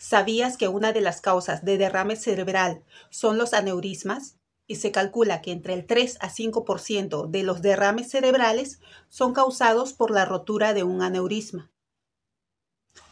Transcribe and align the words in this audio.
¿Sabías 0.00 0.56
que 0.56 0.66
una 0.66 0.94
de 0.94 1.02
las 1.02 1.20
causas 1.20 1.62
de 1.62 1.76
derrame 1.76 2.16
cerebral 2.16 2.82
son 3.10 3.36
los 3.36 3.52
aneurismas? 3.52 4.38
Y 4.66 4.76
se 4.76 4.92
calcula 4.92 5.42
que 5.42 5.52
entre 5.52 5.74
el 5.74 5.86
3 5.86 6.16
a 6.22 6.30
5% 6.30 7.26
de 7.26 7.42
los 7.42 7.60
derrames 7.60 8.08
cerebrales 8.08 8.80
son 9.10 9.34
causados 9.34 9.92
por 9.92 10.10
la 10.10 10.24
rotura 10.24 10.72
de 10.72 10.84
un 10.84 11.02
aneurisma. 11.02 11.70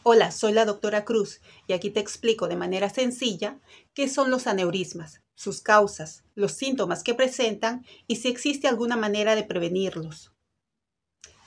Hola, 0.03 0.31
soy 0.31 0.55
la 0.55 0.65
doctora 0.65 1.05
Cruz 1.05 1.43
y 1.67 1.75
aquí 1.75 1.91
te 1.91 2.01
explico 2.01 2.49
de 2.49 2.57
manera 2.57 2.89
sencilla 2.89 3.61
qué 3.93 4.09
son 4.09 4.31
los 4.31 4.47
aneurismas, 4.47 5.21
sus 5.35 5.61
causas, 5.61 6.25
los 6.35 6.53
síntomas 6.53 7.03
que 7.05 7.13
presentan 7.13 7.85
y 8.07 8.17
si 8.17 8.29
existe 8.29 8.67
alguna 8.67 8.97
manera 8.97 9.35
de 9.35 9.45
prevenirlos. 9.45 10.33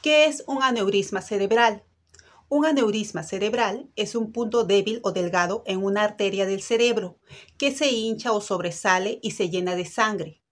¿Qué 0.04 0.26
es 0.26 0.44
un 0.46 0.62
aneurisma 0.62 1.24
cerebral? 1.24 1.84
Un 2.54 2.66
aneurisma 2.66 3.24
cerebral 3.24 3.90
es 3.96 4.14
un 4.14 4.34
punto 4.34 4.66
débil 4.66 5.00
o 5.04 5.14
delgado 5.14 5.64
en 5.66 5.82
una 5.82 6.04
arteria 6.04 6.46
del 6.46 6.62
cerebro 6.62 7.18
que 7.58 7.72
se 7.72 7.90
hincha 7.90 8.34
o 8.34 8.42
sobresale 8.42 9.20
y 9.24 9.32
se 9.32 9.50
llena 9.50 9.78
de 9.78 9.86
sangre. 9.86 10.44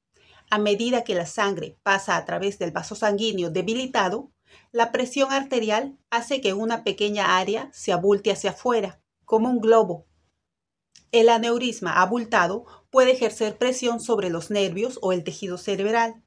A 0.49 0.59
medida 0.59 1.03
que 1.03 1.13
la 1.13 1.25
sangre 1.25 1.77
pasa 1.83 2.15
a 2.15 2.23
través 2.23 2.57
del 2.57 2.71
vaso 2.71 2.95
sanguíneo 2.95 3.49
debilitado, 3.49 4.31
la 4.71 4.93
presión 4.93 5.33
arterial 5.33 5.97
hace 6.09 6.39
que 6.39 6.53
una 6.53 6.85
pequeña 6.85 7.37
área 7.37 7.69
se 7.73 7.91
abulte 7.91 8.31
hacia 8.31 8.51
afuera, 8.51 9.01
como 9.25 9.49
un 9.49 9.59
globo. 9.59 10.07
El 11.11 11.27
aneurisma 11.27 12.01
abultado 12.01 12.65
puede 12.91 13.11
ejercer 13.11 13.57
presión 13.57 13.99
sobre 13.99 14.29
los 14.29 14.51
nervios 14.51 14.99
o 15.01 15.11
el 15.11 15.25
tejido 15.25 15.57
cerebral. 15.57 16.23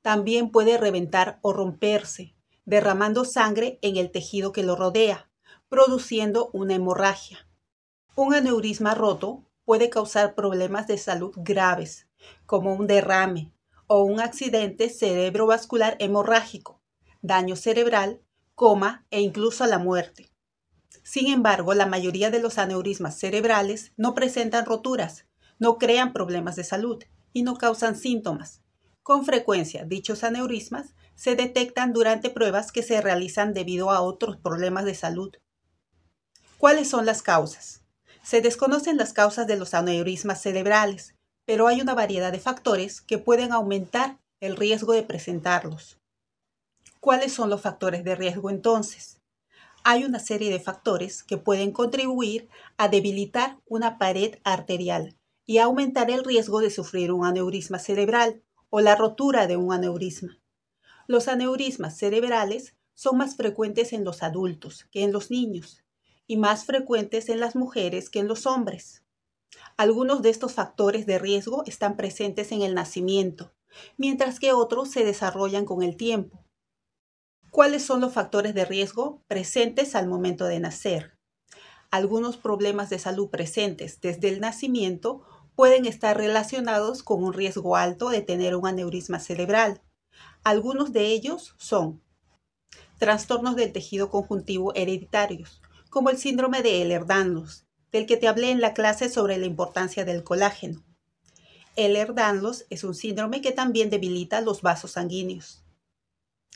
También 0.00 0.52
puede 0.52 0.78
reventar 0.78 1.40
o 1.42 1.52
romperse, 1.52 2.37
derramando 2.68 3.24
sangre 3.24 3.78
en 3.80 3.96
el 3.96 4.10
tejido 4.10 4.52
que 4.52 4.62
lo 4.62 4.76
rodea, 4.76 5.30
produciendo 5.70 6.50
una 6.52 6.74
hemorragia. 6.74 7.48
Un 8.14 8.34
aneurisma 8.34 8.94
roto 8.94 9.46
puede 9.64 9.88
causar 9.88 10.34
problemas 10.34 10.86
de 10.86 10.98
salud 10.98 11.32
graves, 11.36 12.08
como 12.44 12.74
un 12.74 12.86
derrame 12.86 13.54
o 13.86 14.02
un 14.02 14.20
accidente 14.20 14.90
cerebrovascular 14.90 15.96
hemorrágico, 15.98 16.82
daño 17.22 17.56
cerebral, 17.56 18.20
coma 18.54 19.06
e 19.10 19.22
incluso 19.22 19.64
la 19.64 19.78
muerte. 19.78 20.30
Sin 21.02 21.28
embargo, 21.28 21.72
la 21.72 21.86
mayoría 21.86 22.30
de 22.30 22.40
los 22.40 22.58
aneurismas 22.58 23.18
cerebrales 23.18 23.92
no 23.96 24.14
presentan 24.14 24.66
roturas, 24.66 25.24
no 25.58 25.78
crean 25.78 26.12
problemas 26.12 26.54
de 26.56 26.64
salud 26.64 27.02
y 27.32 27.44
no 27.44 27.56
causan 27.56 27.96
síntomas. 27.96 28.60
Con 29.02 29.24
frecuencia, 29.24 29.86
dichos 29.86 30.22
aneurismas 30.22 30.94
se 31.18 31.34
detectan 31.34 31.92
durante 31.92 32.30
pruebas 32.30 32.70
que 32.70 32.84
se 32.84 33.00
realizan 33.00 33.52
debido 33.52 33.90
a 33.90 34.02
otros 34.02 34.36
problemas 34.36 34.84
de 34.84 34.94
salud. 34.94 35.34
¿Cuáles 36.58 36.88
son 36.88 37.06
las 37.06 37.22
causas? 37.22 37.82
Se 38.22 38.40
desconocen 38.40 38.96
las 38.96 39.12
causas 39.12 39.48
de 39.48 39.56
los 39.56 39.74
aneurismas 39.74 40.40
cerebrales, 40.40 41.16
pero 41.44 41.66
hay 41.66 41.80
una 41.80 41.94
variedad 41.94 42.30
de 42.30 42.38
factores 42.38 43.00
que 43.00 43.18
pueden 43.18 43.52
aumentar 43.52 44.20
el 44.38 44.54
riesgo 44.54 44.92
de 44.92 45.02
presentarlos. 45.02 45.98
¿Cuáles 47.00 47.32
son 47.32 47.50
los 47.50 47.62
factores 47.62 48.04
de 48.04 48.14
riesgo 48.14 48.48
entonces? 48.48 49.20
Hay 49.82 50.04
una 50.04 50.20
serie 50.20 50.52
de 50.52 50.60
factores 50.60 51.24
que 51.24 51.36
pueden 51.36 51.72
contribuir 51.72 52.48
a 52.76 52.86
debilitar 52.86 53.58
una 53.66 53.98
pared 53.98 54.36
arterial 54.44 55.16
y 55.46 55.58
aumentar 55.58 56.12
el 56.12 56.22
riesgo 56.22 56.60
de 56.60 56.70
sufrir 56.70 57.10
un 57.10 57.26
aneurisma 57.26 57.80
cerebral 57.80 58.40
o 58.70 58.80
la 58.80 58.94
rotura 58.94 59.48
de 59.48 59.56
un 59.56 59.72
aneurisma. 59.72 60.38
Los 61.10 61.26
aneurismas 61.26 61.96
cerebrales 61.96 62.74
son 62.92 63.16
más 63.16 63.34
frecuentes 63.34 63.94
en 63.94 64.04
los 64.04 64.22
adultos 64.22 64.84
que 64.92 65.04
en 65.04 65.10
los 65.10 65.30
niños 65.30 65.82
y 66.26 66.36
más 66.36 66.66
frecuentes 66.66 67.30
en 67.30 67.40
las 67.40 67.56
mujeres 67.56 68.10
que 68.10 68.18
en 68.18 68.28
los 68.28 68.44
hombres. 68.44 69.02
Algunos 69.78 70.20
de 70.20 70.28
estos 70.28 70.52
factores 70.52 71.06
de 71.06 71.18
riesgo 71.18 71.62
están 71.64 71.96
presentes 71.96 72.52
en 72.52 72.60
el 72.60 72.74
nacimiento, 72.74 73.54
mientras 73.96 74.38
que 74.38 74.52
otros 74.52 74.90
se 74.90 75.02
desarrollan 75.02 75.64
con 75.64 75.82
el 75.82 75.96
tiempo. 75.96 76.44
¿Cuáles 77.50 77.82
son 77.82 78.02
los 78.02 78.12
factores 78.12 78.52
de 78.52 78.66
riesgo 78.66 79.24
presentes 79.28 79.94
al 79.94 80.08
momento 80.08 80.44
de 80.44 80.60
nacer? 80.60 81.16
Algunos 81.90 82.36
problemas 82.36 82.90
de 82.90 82.98
salud 82.98 83.30
presentes 83.30 84.02
desde 84.02 84.28
el 84.28 84.40
nacimiento 84.40 85.22
pueden 85.54 85.86
estar 85.86 86.18
relacionados 86.18 87.02
con 87.02 87.24
un 87.24 87.32
riesgo 87.32 87.76
alto 87.76 88.10
de 88.10 88.20
tener 88.20 88.54
un 88.54 88.66
aneurisma 88.66 89.20
cerebral, 89.20 89.80
algunos 90.44 90.92
de 90.92 91.06
ellos 91.06 91.54
son 91.58 92.02
trastornos 92.98 93.56
del 93.56 93.72
tejido 93.72 94.10
conjuntivo 94.10 94.74
hereditarios, 94.74 95.60
como 95.90 96.10
el 96.10 96.18
síndrome 96.18 96.62
de 96.62 96.82
Ehlers-Danlos, 96.82 97.64
del 97.92 98.06
que 98.06 98.16
te 98.16 98.28
hablé 98.28 98.50
en 98.50 98.60
la 98.60 98.74
clase 98.74 99.08
sobre 99.08 99.38
la 99.38 99.46
importancia 99.46 100.04
del 100.04 100.24
colágeno. 100.24 100.84
Ehlers-Danlos 101.76 102.66
es 102.70 102.84
un 102.84 102.94
síndrome 102.94 103.40
que 103.40 103.52
también 103.52 103.88
debilita 103.88 104.40
los 104.40 104.62
vasos 104.62 104.92
sanguíneos. 104.92 105.62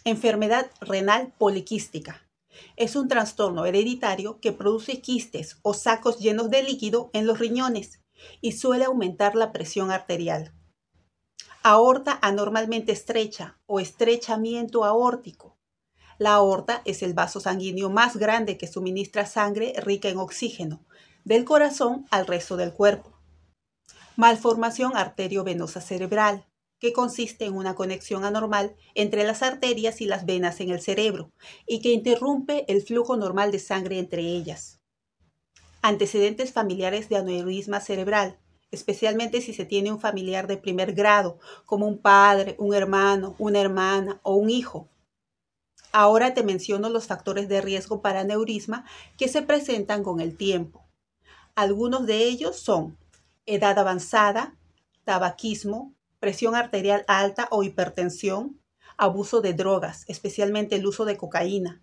Enfermedad 0.05 0.71
renal 0.81 1.33
poliquística. 1.39 2.29
Es 2.77 2.97
un 2.97 3.09
trastorno 3.09 3.65
hereditario 3.65 4.41
que 4.41 4.53
produce 4.53 5.01
quistes 5.01 5.59
o 5.63 5.75
sacos 5.75 6.19
llenos 6.19 6.51
de 6.51 6.63
líquido 6.63 7.11
en 7.13 7.27
los 7.27 7.39
riñones 7.39 8.01
y 8.41 8.53
suele 8.53 8.85
aumentar 8.85 9.37
la 9.37 9.53
presión 9.53 9.91
arterial 9.91 10.53
aorta 11.63 12.19
anormalmente 12.23 12.93
estrecha 12.93 13.59
o 13.67 13.79
estrechamiento 13.79 14.85
aórtico. 14.85 15.57
La 16.19 16.35
aorta 16.35 16.83
es 16.85 17.03
el 17.03 17.15
vaso 17.15 17.41
sanguíneo 17.41 17.89
más 17.89 18.17
grande 18.17 18.59
que 18.59 18.67
suministra 18.67 19.27
sangre 19.27 19.73
rica 19.79 20.09
en 20.09 20.19
oxígeno 20.19 20.85
del 21.25 21.45
corazón 21.45 22.07
al 22.11 22.27
resto 22.27 22.57
del 22.57 22.73
cuerpo. 22.73 23.13
Malformación 24.17 24.97
arteriovenosa 24.97 25.81
cerebral, 25.81 26.47
que 26.81 26.93
consiste 26.93 27.45
en 27.45 27.55
una 27.55 27.77
conexión 27.77 28.25
anormal 28.25 28.75
entre 28.95 29.23
las 29.23 29.43
arterias 29.43 30.01
y 30.01 30.07
las 30.07 30.27
venas 30.27 30.61
en 30.61 30.71
el 30.71 30.81
cerebro 30.81 31.31
y 31.65 31.81
que 31.81 31.93
interrumpe 31.93 32.65
el 32.67 32.83
flujo 32.83 33.17
normal 33.17 33.53
de 33.53 33.61
sangre 33.61 34.01
entre 34.01 34.23
ellas. 34.23 34.81
Antecedentes 35.81 36.53
familiares 36.53 37.09
de 37.09 37.17
aneurisma 37.17 37.79
cerebral, 37.79 38.42
especialmente 38.73 39.41
si 39.41 39.55
se 39.55 39.65
tiene 39.65 39.93
un 39.93 40.01
familiar 40.01 40.49
de 40.49 40.57
primer 40.57 40.95
grado, 40.95 41.39
como 41.65 41.87
un 41.87 41.99
padre, 41.99 42.57
un 42.59 42.75
hermano, 42.75 43.37
una 43.39 43.61
hermana 43.61 44.19
o 44.25 44.35
un 44.35 44.51
hijo. 44.51 44.89
Ahora 45.93 46.33
te 46.33 46.43
menciono 46.43 46.89
los 46.89 47.07
factores 47.07 47.49
de 47.49 47.61
riesgo 47.61 48.01
para 48.01 48.21
aneurisma 48.21 48.87
que 49.19 49.29
se 49.29 49.43
presentan 49.43 50.03
con 50.03 50.21
el 50.21 50.37
tiempo. 50.37 50.83
Algunos 51.55 52.07
de 52.07 52.25
ellos 52.25 52.59
son 52.59 52.97
edad 53.45 53.79
avanzada, 53.79 54.57
tabaquismo, 55.05 55.95
presión 56.19 56.55
arterial 56.55 57.05
alta 57.09 57.47
o 57.51 57.63
hipertensión, 57.63 58.59
abuso 58.97 59.43
de 59.43 59.53
drogas, 59.53 60.05
especialmente 60.09 60.77
el 60.77 60.87
uso 60.87 61.05
de 61.05 61.19
cocaína, 61.19 61.83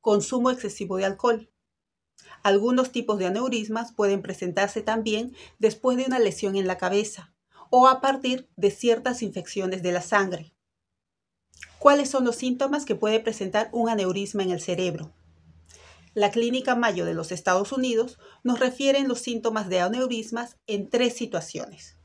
consumo 0.00 0.50
excesivo 0.50 0.96
de 0.96 1.04
alcohol, 1.04 1.50
algunos 2.46 2.92
tipos 2.92 3.18
de 3.18 3.26
aneurismas 3.26 3.92
pueden 3.92 4.22
presentarse 4.22 4.80
también 4.80 5.34
después 5.58 5.96
de 5.96 6.04
una 6.04 6.20
lesión 6.20 6.54
en 6.54 6.68
la 6.68 6.78
cabeza 6.78 7.34
o 7.70 7.88
a 7.88 8.00
partir 8.00 8.48
de 8.54 8.70
ciertas 8.70 9.20
infecciones 9.22 9.82
de 9.82 9.90
la 9.90 10.00
sangre. 10.00 10.54
¿Cuáles 11.80 12.08
son 12.08 12.24
los 12.24 12.36
síntomas 12.36 12.84
que 12.84 12.94
puede 12.94 13.18
presentar 13.18 13.68
un 13.72 13.88
aneurisma 13.88 14.44
en 14.44 14.52
el 14.52 14.60
cerebro? 14.60 15.12
La 16.14 16.30
Clínica 16.30 16.76
Mayo 16.76 17.04
de 17.04 17.14
los 17.14 17.32
Estados 17.32 17.72
Unidos 17.72 18.20
nos 18.44 18.60
refiere 18.60 19.02
los 19.02 19.18
síntomas 19.18 19.68
de 19.68 19.80
aneurismas 19.80 20.56
en 20.68 20.88
tres 20.88 21.16
situaciones. 21.16 21.96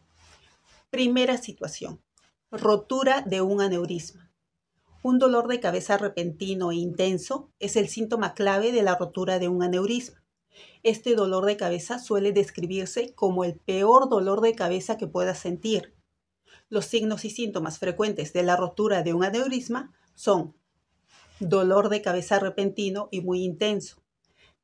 Primera 0.90 1.38
situación, 1.38 2.01
rotura 2.50 3.22
de 3.22 3.41
un 3.41 3.62
aneurisma. 3.62 4.34
Un 5.03 5.19
dolor 5.19 5.47
de 5.47 5.59
cabeza 5.59 6.00
repentino 6.00 6.72
e 6.72 6.78
intenso 6.78 7.51
es 7.59 7.75
el 7.75 7.90
síntoma 7.90 8.34
clave 8.34 8.72
de 8.72 8.81
la 8.81 8.96
rotura 8.96 9.38
de 9.38 9.47
un 9.47 9.62
aneurisma. 9.62 10.21
Este 10.84 11.16
dolor 11.16 11.45
de 11.45 11.57
cabeza 11.57 12.00
suele 12.00 12.31
describirse 12.31 13.13
como 13.13 13.44
el 13.44 13.56
peor 13.56 14.09
dolor 14.09 14.42
de 14.42 14.56
cabeza 14.56 14.98
que 14.98 15.07
puedas 15.07 15.39
sentir. 15.39 15.95
Los 16.69 16.86
signos 16.86 17.25
y 17.25 17.30
síntomas 17.30 17.80
frecuentes 17.80 18.33
de 18.33 18.44
la 18.44 18.56
rotura 18.56 19.03
de 19.03 19.13
un 19.13 19.24
aneurisma 19.24 19.94
son 20.15 20.56
dolor 21.39 21.89
de 21.89 22.01
cabeza 22.01 22.39
repentino 22.39 23.09
y 23.12 23.21
muy 23.21 23.44
intenso, 23.44 24.03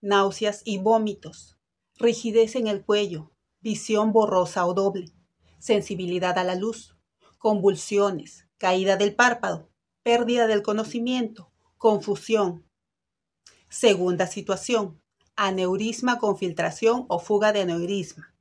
náuseas 0.01 0.61
y 0.63 0.77
vómitos, 0.77 1.57
rigidez 1.95 2.55
en 2.55 2.67
el 2.67 2.85
cuello, 2.85 3.31
visión 3.61 4.13
borrosa 4.13 4.65
o 4.65 4.73
doble, 4.73 5.11
sensibilidad 5.59 6.37
a 6.37 6.43
la 6.43 6.55
luz, 6.55 6.95
convulsiones, 7.37 8.47
caída 8.57 8.95
del 8.95 9.15
párpado, 9.15 9.69
pérdida 10.03 10.47
del 10.47 10.61
conocimiento, 10.61 11.51
confusión. 11.77 12.65
Segunda 13.69 14.27
situación, 14.27 15.01
aneurisma 15.37 16.19
con 16.19 16.37
filtración 16.37 17.05
o 17.07 17.19
fuga 17.19 17.53
de 17.53 17.61
aneurisma. 17.61 18.33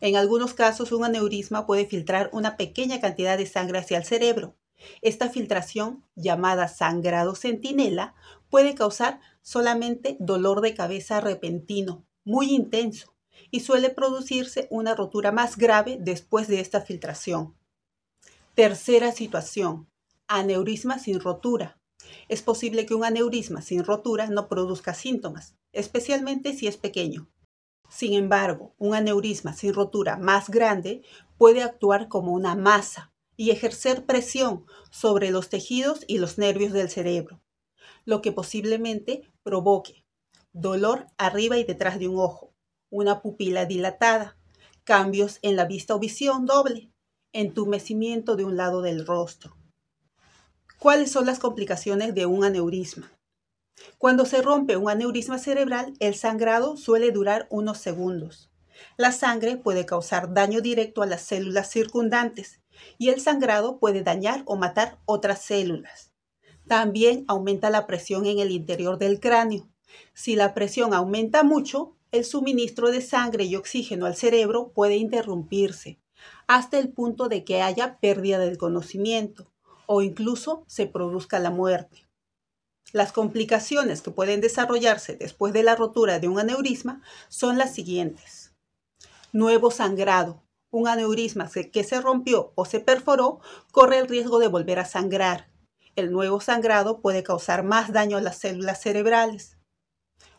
En 0.00 0.16
algunos 0.16 0.54
casos, 0.54 0.92
un 0.92 1.04
aneurisma 1.04 1.66
puede 1.66 1.84
filtrar 1.84 2.30
una 2.32 2.56
pequeña 2.56 3.00
cantidad 3.00 3.36
de 3.36 3.46
sangre 3.46 3.78
hacia 3.78 3.98
el 3.98 4.04
cerebro. 4.04 4.56
Esta 5.02 5.28
filtración, 5.28 6.06
llamada 6.14 6.68
sangrado 6.68 7.34
centinela, 7.34 8.14
puede 8.48 8.74
causar 8.74 9.20
solamente 9.42 10.16
dolor 10.20 10.60
de 10.62 10.74
cabeza 10.74 11.20
repentino, 11.20 12.06
muy 12.24 12.50
intenso, 12.54 13.14
y 13.50 13.60
suele 13.60 13.90
producirse 13.90 14.68
una 14.70 14.94
rotura 14.94 15.32
más 15.32 15.56
grave 15.56 15.98
después 16.00 16.48
de 16.48 16.60
esta 16.60 16.80
filtración. 16.80 17.56
Tercera 18.54 19.12
situación, 19.12 19.88
aneurisma 20.28 20.98
sin 20.98 21.20
rotura. 21.20 21.79
Es 22.28 22.42
posible 22.42 22.86
que 22.86 22.94
un 22.94 23.04
aneurisma 23.04 23.62
sin 23.62 23.84
rotura 23.84 24.28
no 24.28 24.48
produzca 24.48 24.94
síntomas, 24.94 25.54
especialmente 25.72 26.54
si 26.54 26.66
es 26.66 26.76
pequeño. 26.76 27.28
Sin 27.88 28.14
embargo, 28.14 28.74
un 28.78 28.94
aneurisma 28.94 29.52
sin 29.52 29.74
rotura 29.74 30.16
más 30.16 30.48
grande 30.48 31.02
puede 31.38 31.62
actuar 31.62 32.08
como 32.08 32.32
una 32.32 32.54
masa 32.54 33.12
y 33.36 33.50
ejercer 33.50 34.04
presión 34.06 34.66
sobre 34.90 35.30
los 35.30 35.48
tejidos 35.48 36.04
y 36.06 36.18
los 36.18 36.38
nervios 36.38 36.72
del 36.72 36.90
cerebro, 36.90 37.40
lo 38.04 38.22
que 38.22 38.32
posiblemente 38.32 39.22
provoque 39.42 40.04
dolor 40.52 41.06
arriba 41.16 41.58
y 41.58 41.64
detrás 41.64 41.98
de 41.98 42.08
un 42.08 42.18
ojo, 42.18 42.52
una 42.90 43.22
pupila 43.22 43.66
dilatada, 43.66 44.36
cambios 44.84 45.38
en 45.42 45.56
la 45.56 45.64
vista 45.64 45.94
o 45.94 45.98
visión 45.98 46.46
doble, 46.46 46.90
entumecimiento 47.32 48.36
de 48.36 48.44
un 48.44 48.56
lado 48.56 48.82
del 48.82 49.06
rostro. 49.06 49.56
¿Cuáles 50.80 51.12
son 51.12 51.26
las 51.26 51.38
complicaciones 51.38 52.14
de 52.14 52.24
un 52.24 52.42
aneurisma? 52.42 53.12
Cuando 53.98 54.24
se 54.24 54.40
rompe 54.40 54.78
un 54.78 54.88
aneurisma 54.88 55.38
cerebral, 55.38 55.92
el 56.00 56.14
sangrado 56.14 56.78
suele 56.78 57.10
durar 57.10 57.46
unos 57.50 57.76
segundos. 57.76 58.50
La 58.96 59.12
sangre 59.12 59.58
puede 59.58 59.84
causar 59.84 60.32
daño 60.32 60.62
directo 60.62 61.02
a 61.02 61.06
las 61.06 61.20
células 61.20 61.68
circundantes 61.70 62.62
y 62.96 63.10
el 63.10 63.20
sangrado 63.20 63.78
puede 63.78 64.02
dañar 64.02 64.42
o 64.46 64.56
matar 64.56 64.98
otras 65.04 65.42
células. 65.42 66.12
También 66.66 67.26
aumenta 67.28 67.68
la 67.68 67.86
presión 67.86 68.24
en 68.24 68.38
el 68.38 68.50
interior 68.50 68.96
del 68.96 69.20
cráneo. 69.20 69.68
Si 70.14 70.34
la 70.34 70.54
presión 70.54 70.94
aumenta 70.94 71.42
mucho, 71.42 71.94
el 72.10 72.24
suministro 72.24 72.90
de 72.90 73.02
sangre 73.02 73.44
y 73.44 73.54
oxígeno 73.54 74.06
al 74.06 74.16
cerebro 74.16 74.72
puede 74.72 74.96
interrumpirse 74.96 76.00
hasta 76.46 76.78
el 76.78 76.88
punto 76.88 77.28
de 77.28 77.44
que 77.44 77.60
haya 77.60 77.98
pérdida 78.00 78.38
del 78.38 78.56
conocimiento 78.56 79.49
o 79.92 80.02
incluso 80.02 80.62
se 80.68 80.86
produzca 80.86 81.40
la 81.40 81.50
muerte. 81.50 82.06
Las 82.92 83.10
complicaciones 83.10 84.02
que 84.02 84.12
pueden 84.12 84.40
desarrollarse 84.40 85.16
después 85.16 85.52
de 85.52 85.64
la 85.64 85.74
rotura 85.74 86.20
de 86.20 86.28
un 86.28 86.38
aneurisma 86.38 87.02
son 87.28 87.58
las 87.58 87.74
siguientes. 87.74 88.54
Nuevo 89.32 89.72
sangrado. 89.72 90.44
Un 90.70 90.86
aneurisma 90.86 91.50
que 91.50 91.82
se 91.82 92.00
rompió 92.00 92.52
o 92.54 92.66
se 92.66 92.78
perforó 92.78 93.40
corre 93.72 93.98
el 93.98 94.06
riesgo 94.06 94.38
de 94.38 94.46
volver 94.46 94.78
a 94.78 94.84
sangrar. 94.84 95.50
El 95.96 96.12
nuevo 96.12 96.40
sangrado 96.40 97.00
puede 97.00 97.24
causar 97.24 97.64
más 97.64 97.92
daño 97.92 98.16
a 98.16 98.20
las 98.20 98.38
células 98.38 98.80
cerebrales. 98.80 99.58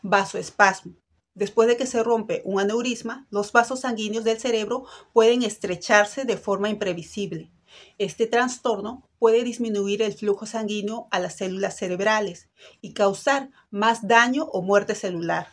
Vasoespasmo. 0.01 0.93
Después 1.35 1.67
de 1.67 1.75
que 1.75 1.87
se 1.87 2.01
rompe 2.03 2.41
un 2.45 2.61
aneurisma, 2.61 3.27
los 3.29 3.51
vasos 3.51 3.81
sanguíneos 3.81 4.23
del 4.23 4.39
cerebro 4.39 4.85
pueden 5.11 5.43
estrecharse 5.43 6.23
de 6.23 6.37
forma 6.37 6.69
imprevisible. 6.69 7.51
Este 7.97 8.27
trastorno 8.27 9.09
puede 9.19 9.43
disminuir 9.43 10.01
el 10.01 10.13
flujo 10.13 10.45
sanguíneo 10.45 11.07
a 11.11 11.19
las 11.19 11.35
células 11.35 11.77
cerebrales 11.77 12.49
y 12.81 12.93
causar 12.93 13.51
más 13.69 14.07
daño 14.07 14.45
o 14.45 14.61
muerte 14.61 14.95
celular. 14.95 15.47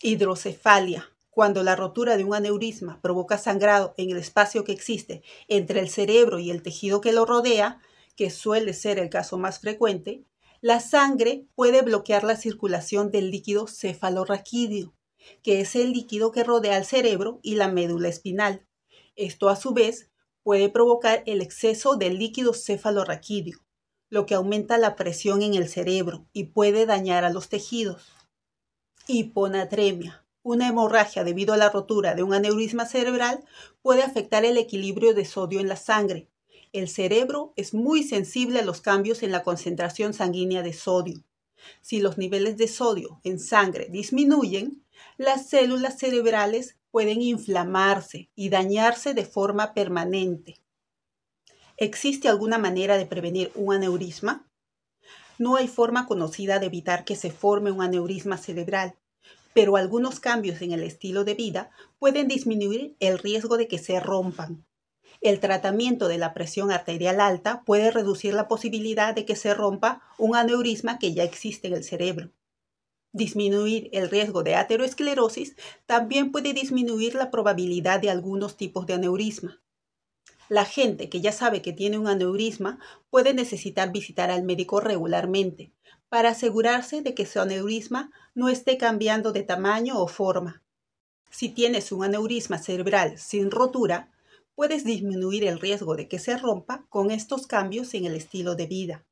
Hidrocefalia. 0.00 1.08
Cuando 1.30 1.62
la 1.62 1.76
rotura 1.76 2.18
de 2.18 2.24
un 2.24 2.34
aneurisma 2.34 3.00
provoca 3.00 3.38
sangrado 3.38 3.94
en 3.96 4.10
el 4.10 4.18
espacio 4.18 4.64
que 4.64 4.72
existe 4.72 5.22
entre 5.48 5.80
el 5.80 5.88
cerebro 5.88 6.38
y 6.38 6.50
el 6.50 6.62
tejido 6.62 7.00
que 7.00 7.12
lo 7.12 7.24
rodea, 7.24 7.80
que 8.16 8.28
suele 8.28 8.74
ser 8.74 8.98
el 8.98 9.08
caso 9.08 9.38
más 9.38 9.58
frecuente, 9.58 10.26
la 10.60 10.78
sangre 10.78 11.46
puede 11.54 11.82
bloquear 11.82 12.22
la 12.22 12.36
circulación 12.36 13.10
del 13.10 13.30
líquido 13.30 13.66
cefalorraquídeo, 13.66 14.94
que 15.42 15.60
es 15.60 15.74
el 15.74 15.92
líquido 15.92 16.30
que 16.30 16.44
rodea 16.44 16.76
al 16.76 16.84
cerebro 16.84 17.40
y 17.42 17.54
la 17.54 17.68
médula 17.68 18.08
espinal. 18.08 18.66
Esto 19.16 19.48
a 19.48 19.56
su 19.56 19.72
vez 19.72 20.11
puede 20.42 20.68
provocar 20.68 21.22
el 21.26 21.40
exceso 21.40 21.96
del 21.96 22.18
líquido 22.18 22.54
cefalorraquídeo, 22.54 23.58
lo 24.10 24.26
que 24.26 24.34
aumenta 24.34 24.78
la 24.78 24.96
presión 24.96 25.42
en 25.42 25.54
el 25.54 25.68
cerebro 25.68 26.26
y 26.32 26.44
puede 26.44 26.86
dañar 26.86 27.24
a 27.24 27.30
los 27.30 27.48
tejidos. 27.48 28.12
Hiponatremia. 29.06 30.26
Una 30.44 30.68
hemorragia 30.68 31.22
debido 31.22 31.54
a 31.54 31.56
la 31.56 31.70
rotura 31.70 32.14
de 32.14 32.24
un 32.24 32.34
aneurisma 32.34 32.86
cerebral 32.86 33.44
puede 33.80 34.02
afectar 34.02 34.44
el 34.44 34.58
equilibrio 34.58 35.14
de 35.14 35.24
sodio 35.24 35.60
en 35.60 35.68
la 35.68 35.76
sangre, 35.76 36.28
el 36.72 36.88
cerebro 36.88 37.52
es 37.56 37.74
muy 37.74 38.02
sensible 38.02 38.60
a 38.60 38.64
los 38.64 38.80
cambios 38.80 39.22
en 39.22 39.30
la 39.30 39.42
concentración 39.42 40.14
sanguínea 40.14 40.62
de 40.62 40.72
sodio. 40.72 41.22
Si 41.82 42.00
los 42.00 42.16
niveles 42.16 42.56
de 42.56 42.66
sodio 42.66 43.20
en 43.24 43.38
sangre 43.38 43.88
disminuyen, 43.90 44.82
las 45.18 45.50
células 45.50 45.98
cerebrales 45.98 46.78
pueden 46.92 47.22
inflamarse 47.22 48.30
y 48.36 48.50
dañarse 48.50 49.14
de 49.14 49.24
forma 49.24 49.74
permanente. 49.74 50.60
¿Existe 51.78 52.28
alguna 52.28 52.58
manera 52.58 52.96
de 52.96 53.06
prevenir 53.06 53.50
un 53.56 53.74
aneurisma? 53.74 54.48
No 55.38 55.56
hay 55.56 55.66
forma 55.66 56.06
conocida 56.06 56.60
de 56.60 56.66
evitar 56.66 57.04
que 57.04 57.16
se 57.16 57.32
forme 57.32 57.72
un 57.72 57.82
aneurisma 57.82 58.36
cerebral, 58.36 58.94
pero 59.54 59.76
algunos 59.76 60.20
cambios 60.20 60.62
en 60.62 60.72
el 60.72 60.82
estilo 60.82 61.24
de 61.24 61.34
vida 61.34 61.70
pueden 61.98 62.28
disminuir 62.28 62.94
el 63.00 63.18
riesgo 63.18 63.56
de 63.56 63.66
que 63.66 63.78
se 63.78 63.98
rompan. 63.98 64.64
El 65.22 65.40
tratamiento 65.40 66.08
de 66.08 66.18
la 66.18 66.34
presión 66.34 66.70
arterial 66.70 67.20
alta 67.20 67.62
puede 67.64 67.90
reducir 67.90 68.34
la 68.34 68.48
posibilidad 68.48 69.14
de 69.14 69.24
que 69.24 69.36
se 69.36 69.54
rompa 69.54 70.02
un 70.18 70.36
aneurisma 70.36 70.98
que 70.98 71.14
ya 71.14 71.24
existe 71.24 71.68
en 71.68 71.74
el 71.74 71.84
cerebro. 71.84 72.30
Disminuir 73.14 73.90
el 73.92 74.08
riesgo 74.08 74.42
de 74.42 74.54
aterosclerosis 74.54 75.54
también 75.84 76.32
puede 76.32 76.54
disminuir 76.54 77.14
la 77.14 77.30
probabilidad 77.30 78.00
de 78.00 78.08
algunos 78.08 78.56
tipos 78.56 78.86
de 78.86 78.94
aneurisma. 78.94 79.60
La 80.48 80.64
gente 80.64 81.10
que 81.10 81.20
ya 81.20 81.32
sabe 81.32 81.60
que 81.60 81.74
tiene 81.74 81.98
un 81.98 82.08
aneurisma 82.08 82.78
puede 83.10 83.34
necesitar 83.34 83.92
visitar 83.92 84.30
al 84.30 84.44
médico 84.44 84.80
regularmente 84.80 85.72
para 86.08 86.30
asegurarse 86.30 87.02
de 87.02 87.14
que 87.14 87.26
su 87.26 87.40
aneurisma 87.40 88.10
no 88.34 88.48
esté 88.48 88.78
cambiando 88.78 89.32
de 89.32 89.42
tamaño 89.42 89.98
o 89.98 90.08
forma. 90.08 90.62
Si 91.30 91.48
tienes 91.48 91.92
un 91.92 92.04
aneurisma 92.04 92.58
cerebral 92.58 93.18
sin 93.18 93.50
rotura, 93.50 94.10
puedes 94.54 94.84
disminuir 94.84 95.44
el 95.44 95.60
riesgo 95.60 95.96
de 95.96 96.08
que 96.08 96.18
se 96.18 96.36
rompa 96.36 96.86
con 96.88 97.10
estos 97.10 97.46
cambios 97.46 97.94
en 97.94 98.04
el 98.06 98.14
estilo 98.14 98.54
de 98.54 98.66
vida. 98.66 99.04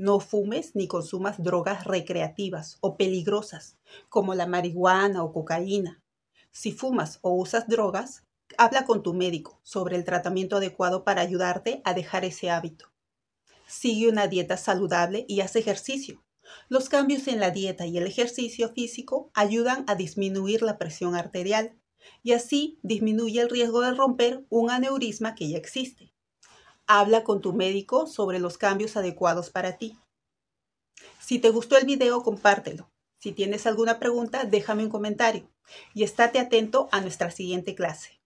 No 0.00 0.20
fumes 0.20 0.76
ni 0.76 0.86
consumas 0.86 1.42
drogas 1.42 1.82
recreativas 1.82 2.78
o 2.80 2.96
peligrosas, 2.96 3.78
como 4.08 4.36
la 4.36 4.46
marihuana 4.46 5.24
o 5.24 5.32
cocaína. 5.32 6.04
Si 6.52 6.70
fumas 6.70 7.18
o 7.20 7.32
usas 7.34 7.66
drogas, 7.66 8.22
habla 8.58 8.84
con 8.84 9.02
tu 9.02 9.12
médico 9.12 9.58
sobre 9.64 9.96
el 9.96 10.04
tratamiento 10.04 10.58
adecuado 10.58 11.02
para 11.02 11.20
ayudarte 11.20 11.82
a 11.84 11.94
dejar 11.94 12.24
ese 12.24 12.48
hábito. 12.48 12.92
Sigue 13.66 14.08
una 14.08 14.28
dieta 14.28 14.56
saludable 14.56 15.24
y 15.26 15.40
haz 15.40 15.56
ejercicio. 15.56 16.22
Los 16.68 16.88
cambios 16.88 17.26
en 17.26 17.40
la 17.40 17.50
dieta 17.50 17.84
y 17.84 17.98
el 17.98 18.06
ejercicio 18.06 18.68
físico 18.68 19.32
ayudan 19.34 19.84
a 19.88 19.96
disminuir 19.96 20.62
la 20.62 20.78
presión 20.78 21.16
arterial, 21.16 21.76
y 22.22 22.34
así 22.34 22.78
disminuye 22.84 23.40
el 23.40 23.50
riesgo 23.50 23.80
de 23.80 23.94
romper 23.94 24.46
un 24.48 24.70
aneurisma 24.70 25.34
que 25.34 25.48
ya 25.48 25.58
existe. 25.58 26.12
Habla 26.90 27.22
con 27.22 27.42
tu 27.42 27.52
médico 27.52 28.06
sobre 28.06 28.38
los 28.38 28.56
cambios 28.56 28.96
adecuados 28.96 29.50
para 29.50 29.76
ti. 29.76 29.98
Si 31.20 31.38
te 31.38 31.50
gustó 31.50 31.76
el 31.76 31.84
video, 31.84 32.22
compártelo. 32.22 32.90
Si 33.18 33.32
tienes 33.32 33.66
alguna 33.66 33.98
pregunta, 33.98 34.44
déjame 34.44 34.84
un 34.84 34.90
comentario 34.90 35.50
y 35.92 36.02
estate 36.02 36.38
atento 36.38 36.88
a 36.90 37.02
nuestra 37.02 37.30
siguiente 37.30 37.74
clase. 37.74 38.17